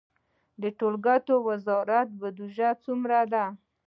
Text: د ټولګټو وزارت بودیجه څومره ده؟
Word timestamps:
د 0.61 0.63
ټولګټو 0.79 1.35
وزارت 1.47 2.07
بودیجه 2.19 2.69
څومره 2.83 3.17
ده؟ 3.33 3.45